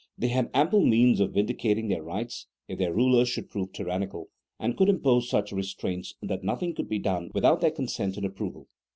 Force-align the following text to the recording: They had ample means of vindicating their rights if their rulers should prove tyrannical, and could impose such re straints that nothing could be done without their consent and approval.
They 0.17 0.29
had 0.29 0.49
ample 0.55 0.83
means 0.83 1.19
of 1.19 1.35
vindicating 1.35 1.89
their 1.89 2.01
rights 2.01 2.47
if 2.67 2.79
their 2.79 2.91
rulers 2.91 3.29
should 3.29 3.51
prove 3.51 3.71
tyrannical, 3.71 4.29
and 4.59 4.75
could 4.75 4.89
impose 4.89 5.29
such 5.29 5.51
re 5.51 5.61
straints 5.61 6.15
that 6.23 6.43
nothing 6.43 6.73
could 6.73 6.89
be 6.89 6.97
done 6.97 7.29
without 7.35 7.61
their 7.61 7.69
consent 7.69 8.17
and 8.17 8.25
approval. 8.25 8.67